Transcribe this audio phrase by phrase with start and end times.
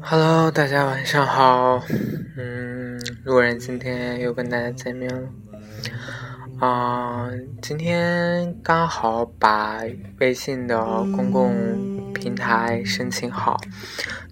[0.00, 1.80] Hello，大家晚上好。
[2.36, 5.28] 嗯，路人今天又跟大家见面了。
[6.58, 7.30] 啊、
[7.62, 9.82] 今天刚好把
[10.18, 10.76] 微信的
[11.14, 11.54] 公共
[12.14, 13.60] 平台申请好，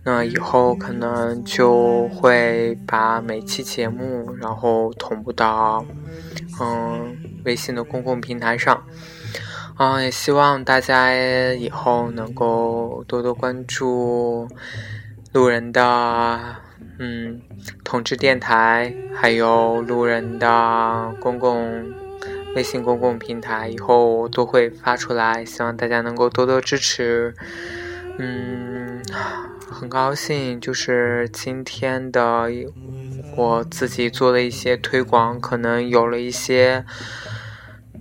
[0.04, 5.84] 那以后可能就会把每期节目然后同步到
[6.60, 8.82] 嗯微信的公共平台上。
[9.76, 14.46] 啊、也希望大家以后能够多多关注
[15.32, 16.56] 路人的
[16.98, 17.40] 嗯
[17.82, 21.84] 同志电台，还有路人的公共
[22.54, 27.34] 微信公共平台，以后都会发出来，希望大家能够多多支持。
[28.18, 29.02] 嗯，
[29.70, 32.50] 很高兴，就是今天的
[33.34, 36.84] 我自己做的一些推广，可能有了一些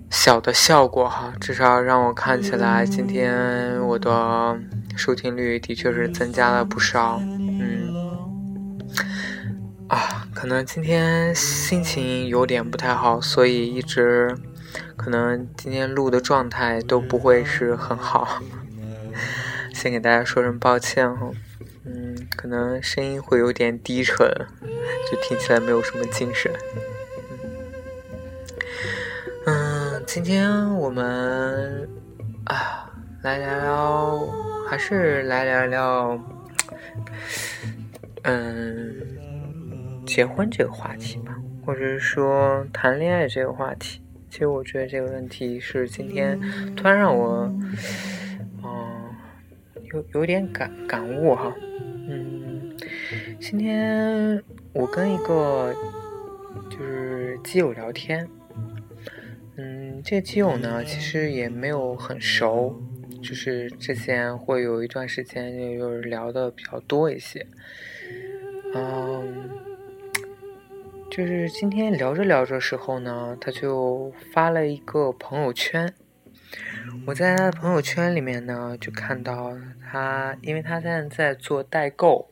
[0.09, 4.59] 小的效果哈，至少让我看起来今天我的
[4.97, 7.21] 收听率的确是增加了不少。
[7.21, 7.93] 嗯，
[9.87, 14.35] 啊，可能今天心情有点不太好，所以一直
[14.95, 18.41] 可能今天录的状态都不会是很好，
[19.71, 21.29] 先给大家说声抱歉哈。
[21.85, 24.17] 嗯，可能声音会有点低沉，
[25.11, 26.51] 就听起来没有什么精神。
[29.45, 31.87] 嗯，今天我们
[32.45, 32.89] 啊
[33.21, 34.27] 来聊聊，
[34.67, 36.19] 还是来聊聊，
[38.23, 39.20] 嗯，
[40.05, 44.01] 结婚这个话题吧，或者是说谈恋爱这个话题。
[44.29, 46.39] 其实我觉得这个问题是今天
[46.75, 47.53] 突然让我，
[48.63, 49.09] 嗯，
[49.91, 51.53] 有有点感感悟哈。
[52.07, 52.75] 嗯，
[53.39, 54.41] 今天
[54.73, 55.73] 我跟一个
[56.69, 58.25] 就是基友聊天，
[59.57, 62.81] 嗯，这个基友呢其实也没有很熟，
[63.21, 67.45] 就是之前会有一段时间就是聊的比较多一些，
[68.73, 69.49] 嗯，
[71.11, 75.93] 就是今天聊着聊着时候呢，他就发了一个朋友圈。
[77.05, 79.51] 我在他的朋友圈里面呢，就看到
[79.91, 82.31] 他，因为他现在在做代购，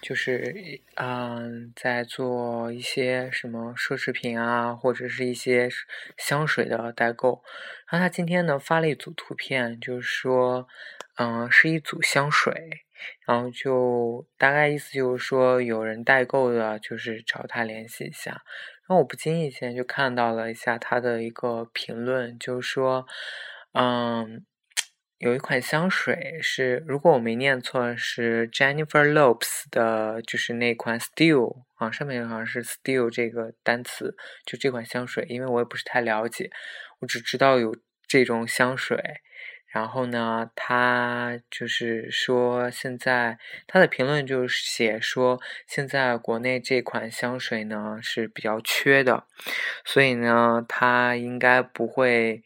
[0.00, 5.68] 就是嗯，在做一些什么奢侈品啊，或者是一些
[6.16, 7.42] 香水的代购。
[7.90, 10.66] 然后他今天呢发了一组图片，就是说，
[11.18, 12.86] 嗯，是一组香水，
[13.26, 18.30] 然后就大概意思就是说，有人代购的，就是找他联系一下。
[18.30, 23.06] 然后我不经意间就看到了一下他的一个评论，就是说。
[23.72, 24.44] 嗯，
[25.18, 34.16] 有一款香水是，如果我没念错，是 Jennifer Lopez 的，就是那款 Still 啊，上面好像是 Still 这个单词，
[34.46, 36.50] 就这款香水，因为我也不是太了解，
[37.00, 37.76] 我只知道有
[38.08, 39.20] 这种香水。
[39.68, 49.26] 然后呢，他就是说，现在他的评论就是写说，现在国内这款香水呢是比较缺的，
[49.84, 52.42] 所以呢，他应该不会。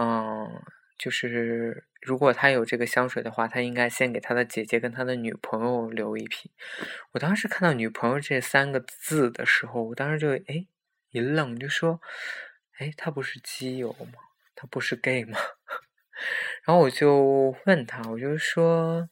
[0.00, 0.62] 嗯，
[0.96, 6.52] 就是如果他有这个香水的话，他应该先给他的姐姐跟他的女朋友留一瓶。
[7.10, 10.68] 我当时看到“女朋友”这三个字的时候，我当时就哎
[11.10, 12.00] 一愣，就说
[12.78, 14.20] ：“哎，他不是基友吗？
[14.54, 15.36] 他不是 gay 吗？”
[16.68, 19.08] 然后我就问他，我就说：“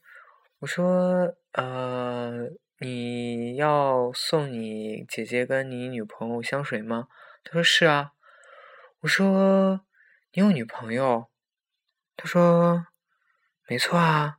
[0.60, 2.50] 我说呃，
[2.80, 7.08] 你要送你姐姐跟你女朋友香水吗？”
[7.42, 8.12] 他说：“是啊。”
[9.00, 9.80] 我说。
[10.32, 11.30] 你有女朋友？
[12.14, 12.88] 他说
[13.66, 14.36] ：“没错啊。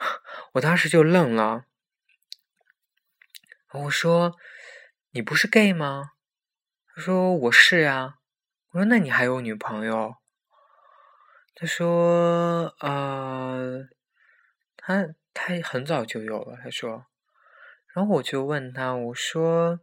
[0.54, 1.66] ”我当时就愣了。
[3.74, 4.34] 我说
[5.12, 6.12] ：“你不是 gay 吗？”
[6.96, 8.14] 他说：“我是呀。”
[8.72, 10.14] 我说：“那你还有女朋友？”
[11.60, 13.88] 他说：“呃，
[14.76, 17.06] 他他很早就有了。”他说。
[17.92, 19.80] 然后我就问他：“我说，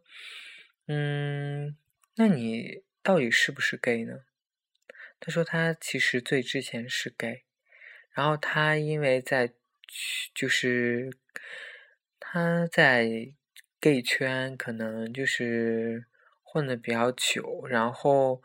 [0.88, 1.76] 嗯，
[2.16, 4.22] 那你到底是不是 gay 呢？”
[5.20, 7.44] 他说他其实最之前是 gay，
[8.12, 9.54] 然后他因为在
[10.34, 11.12] 就是
[12.18, 13.34] 他在
[13.82, 16.06] gay 圈可能就是
[16.42, 18.42] 混的比较久，然后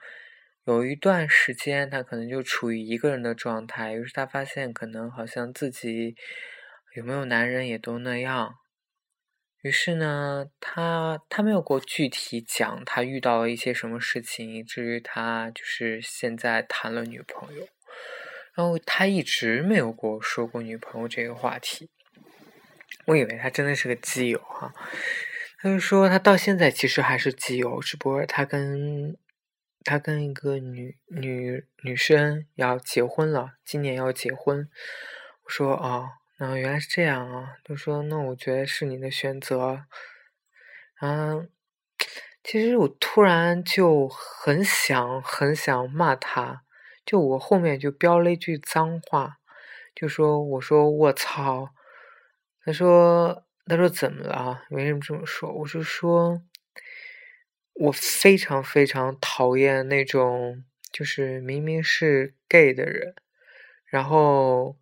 [0.75, 6.15] 有一段时间他可能就处于一个人的状态，于是他发现可能好像自己
[6.97, 8.55] 有没有男人也都那样。
[9.63, 17.69] 于是呢，他他没有给我具体讲他遇到了一些什么事情，以至于他就是现在谈了女朋友。
[18.55, 21.91] 然后他一直没有跟我说过女朋友这个话题。
[23.07, 24.73] 我以为他真的是个基友哈。
[25.59, 29.17] 他就说他到现在其实还是基友，只不过他跟
[29.85, 34.69] 他跟一个女女女生要结婚了，今年要结婚。
[35.45, 37.57] 我说哦，那原来是这样啊。
[37.65, 39.85] 他说那我觉得是你的选择。
[41.01, 41.49] 嗯，
[42.45, 46.63] 其实我突然就很想很想骂他，
[47.07, 49.39] 就我后面就飙了一句脏话，
[49.95, 51.71] 就说我说我操，
[52.63, 54.63] 他说他说怎么了？
[54.69, 55.51] 为什么这么说？
[55.51, 56.43] 我是说，
[57.75, 63.15] 我非常非常讨厌那种就是明明是 gay 的人，
[63.87, 64.77] 然后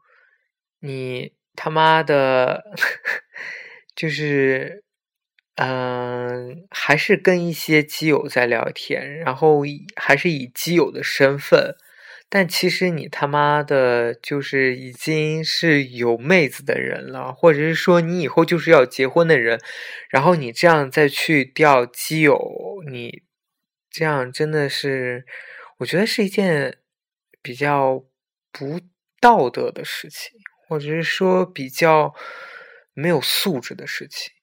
[0.80, 2.64] 你他妈的，
[3.94, 4.84] 就是。
[5.60, 9.62] 嗯，还是跟一些基友在聊天，然后
[9.96, 11.74] 还是以基友的身份，
[12.30, 19.58] 但其实你他妈的，就是已经是有妹子的人了，或者是说你以后就是要结婚的人，
[20.10, 22.38] 然后你这样再去钓基友，
[22.90, 23.22] 你
[23.90, 25.24] 这样真的是，
[25.78, 26.78] 我觉得是一件
[27.40, 28.04] 比较
[28.52, 28.80] 不
[29.20, 30.38] 道德的事情，
[30.68, 32.14] 或者是说比较
[32.92, 34.34] 没有素质的事情。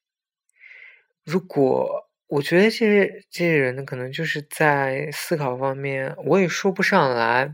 [1.23, 7.53] 如果我觉得这些这些人呢，可能就是在思考方面，我也说不上来。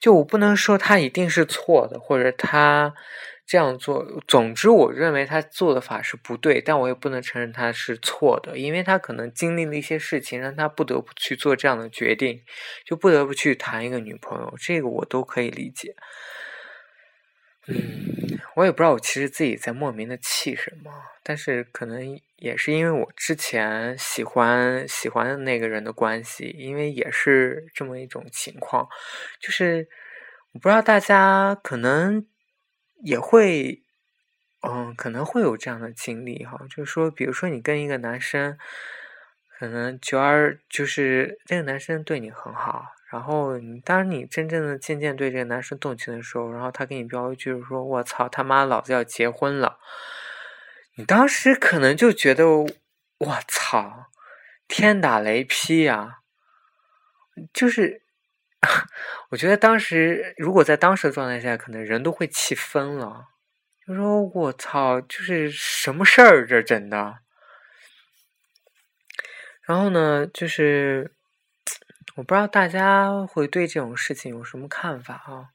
[0.00, 2.94] 就我不能说他一定是错的，或者他
[3.44, 4.06] 这样做。
[4.28, 12.40] 总之，我认为他做的法是不对，但我也不能承认他是错的，因为他可能经历了一些事情，让他不得不去做这样的决定，
[12.86, 14.54] 就不得不去谈一个女朋友。
[14.60, 15.96] 这个我都可以理解。
[17.66, 28.86] 嗯，我也不知道我其实自己在莫名的气什么，但是可能也是因为我之前喜欢喜欢的那个人的关系，因为也是这么一种情况，
[29.40, 29.88] 就是
[30.52, 32.26] 我不知道大家可能
[33.02, 33.82] 也会，
[34.66, 38.58] 嗯，可能会有这样的经历哈，就是说，比如说你跟一个男生，
[39.58, 42.93] 可能久而就是那个男生对你很好。
[43.10, 43.52] 然后，
[43.84, 49.78] 当你真正的渐渐对这个男生动情的时候，然后他给你飙一句说：“我操他妈，老子要结婚了！”
[50.96, 52.44] 你当时可能就觉得
[53.18, 54.06] ：“我操，
[54.66, 56.22] 天打雷劈呀！”
[57.54, 58.02] 就是，
[59.30, 63.26] 我觉得当时如果在当时的状态下，可能人都会气疯了，
[63.86, 67.18] 就说：“我操，就是什么事儿这真的。”
[69.62, 71.13] 然后呢，就是。
[72.16, 75.50] 我不知道大家会对这种事情有什么看法啊？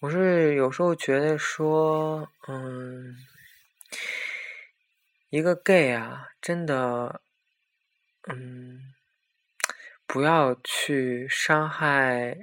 [0.00, 3.14] 我是有时候觉得说，嗯，
[5.28, 7.20] 一个 gay 啊，真的，
[8.28, 8.94] 嗯，
[10.06, 12.38] 不要去伤害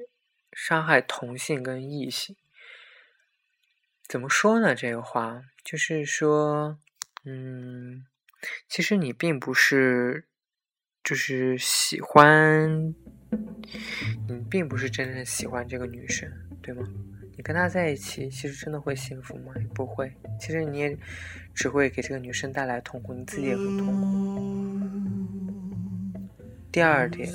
[0.53, 2.35] 伤害同性跟异性。
[4.07, 4.75] 怎么说呢？
[4.75, 6.77] 这个话就是说，
[7.23, 8.05] 嗯，
[8.69, 10.27] 其实你并不是。
[11.05, 12.93] 就是喜欢，
[14.27, 16.27] 你并不是真正喜欢这个女生，
[16.63, 16.83] 对吗？
[17.37, 19.53] 你跟她在一起，其实真的会幸福吗？
[19.75, 20.11] 不会。
[20.39, 20.97] 其实你也
[21.53, 24.81] 只会给这个女生带来痛苦，你自己也很痛苦。
[26.71, 27.29] 第二点，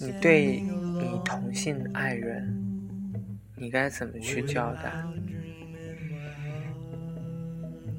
[0.00, 2.90] 你对你同性爱人，
[3.54, 4.92] 你该怎么去交代？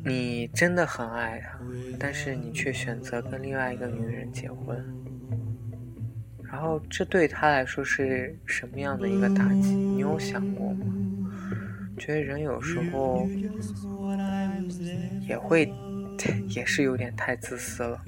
[0.04, 1.60] 你真的很爱他，
[2.00, 4.84] 但是你却选择跟另外一个女人结婚，
[6.44, 9.74] 然后这对他来说是什么样的一个打击？
[9.74, 10.86] 你有想过吗？
[11.98, 13.28] 觉得人有时候
[15.28, 15.72] 也会，
[16.48, 18.02] 也是有点太自私了。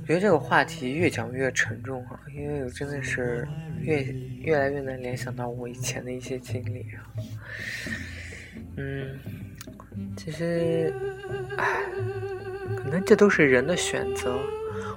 [0.00, 3.46] 我觉得这个话题越讲越沉重啊，因为我真的是
[3.78, 4.02] 越
[4.40, 7.04] 越来越能联想到我以前的一些经历啊。
[8.78, 9.18] 嗯，
[10.16, 10.94] 其实，
[11.56, 11.82] 唉，
[12.76, 14.38] 可能这都是人的选择，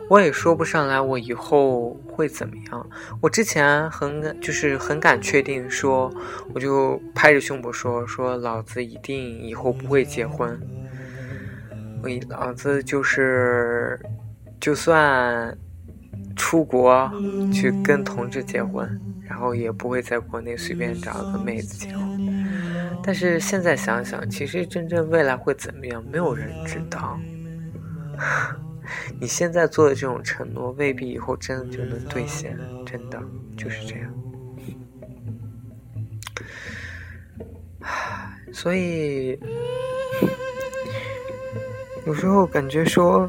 [0.08, 2.90] 我也说不上来我以后会怎么样。
[3.20, 6.14] 我之前很就是很敢确定说，
[6.54, 10.60] 我就拍着胸脯说说老子一定以后不会结婚，
[12.04, 14.00] 我老子就是
[14.60, 15.58] 就算
[16.36, 17.12] 出国
[17.52, 22.41] 去跟同志结婚，然后也不会在国内随便找个妹子结婚。
[23.04, 27.20] 但是现在想想，其实真正未来会怎么样，没有人知道。
[29.20, 33.20] 你现在做的这种承诺，未必以后真的就能兑现，真的
[33.58, 34.14] 就是这样。
[38.54, 39.40] 所以
[42.06, 43.28] 有时候感觉说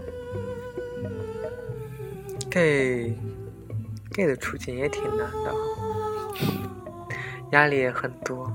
[2.50, 3.17] ，gay
[4.11, 5.55] gay 的处境也挺难的，
[7.52, 8.52] 压力也很多。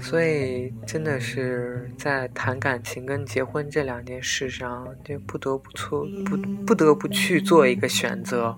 [0.00, 8.56] 所以真的是在谈感情跟结婚这两件事上，就不得不错不不得不去做一个选择。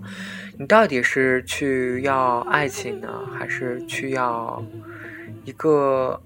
[0.59, 4.63] 你到底是去要爱情呢，还是去要
[5.45, 6.21] 一个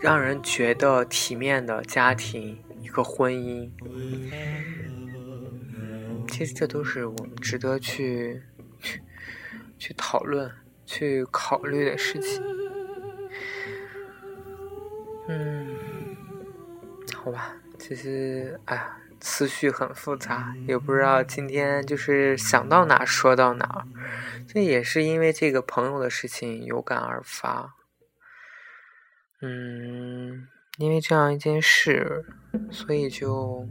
[0.00, 3.70] 让人觉得体面的家庭，一个婚姻？
[6.26, 8.42] 其实这都是我们值得去
[9.78, 10.50] 去讨论、
[10.84, 12.42] 去考虑的事情。
[15.28, 15.76] 嗯，
[17.14, 23.86] 好吧，其实哎呀，思绪很复杂，也不知道今天就是想到哪说到哪。
[24.46, 27.74] 这也是因为这个朋友的事情有感而发。
[29.40, 32.26] 嗯，因为这样一件事，
[32.70, 33.66] 所以就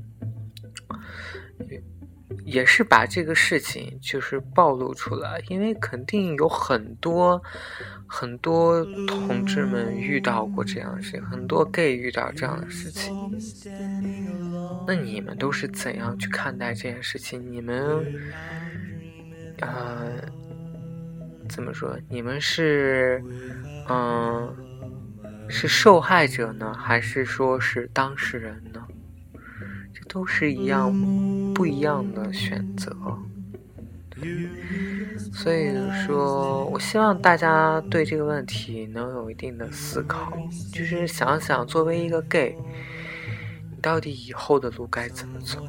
[2.45, 7.41] 也是把这个事情就是暴露出来，因为肯定有很多。
[8.05, 13.12] 很多同志们遇到过这样的事情，很多 gay 遇到这样的事情。
[14.85, 17.41] 那你们都是怎样去看待这件事情？
[17.51, 18.05] 你们，
[19.62, 20.12] 呃，
[21.50, 21.97] 怎么说？
[22.07, 23.23] 你们是，
[23.89, 24.55] 嗯，
[25.50, 28.85] 是受害者呢，还是说是当事人呢？
[29.91, 31.07] 这都是一样吗
[31.53, 32.95] 不一样的选择。
[35.33, 35.74] 所以
[36.05, 40.38] 说，我希望大家对这个问题能有一定的思考，
[40.72, 42.55] 就是想想作为一个 gay，
[43.69, 45.65] 你到底以后的路该怎么走？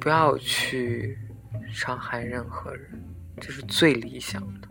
[0.00, 1.18] 不要去
[1.70, 2.90] 伤害任何人，
[3.40, 4.68] 这是最理想的。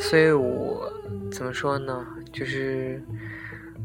[0.00, 0.92] 所以我
[1.32, 2.06] 怎么说呢？
[2.32, 3.02] 就是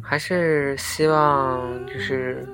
[0.01, 2.47] 还是希望，就是。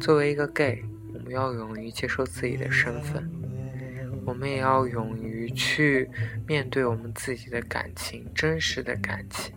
[0.00, 3.22] 作为一个 gay，我们要勇于接受自己的身份，
[4.24, 6.08] 我们也要勇于去
[6.46, 9.54] 面对我们自己的感情，真实的感情。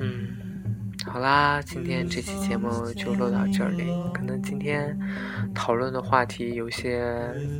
[1.04, 3.84] 好啦，今天这期节目就录到这里。
[4.14, 4.98] 可能今天
[5.54, 7.04] 讨论的话题有些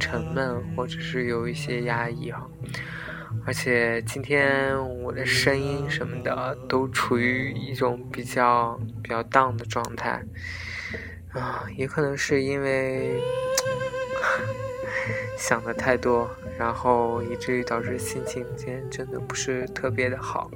[0.00, 2.48] 沉闷，或者是有一些压抑哈。
[3.44, 10.22] 而且今天我的声音什么的都处于一种比较比较 down 的状态，
[11.32, 13.20] 啊，也可能是因为
[15.36, 20.48] 想的太多，然后以至于导致心情今天真的不是特别的好。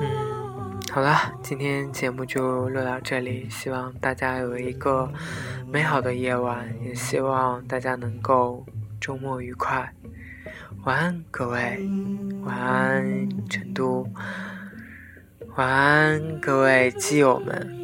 [0.00, 5.08] 嗯，好了，今天节目就录到这里，希望大家有一个
[5.70, 8.66] 美好的夜晚，也希望大家能够
[9.00, 9.94] 周末愉快。
[10.84, 11.88] 晚安，各位。
[12.42, 14.06] 晚安，成都。
[15.56, 17.83] 晚安，各位基友们。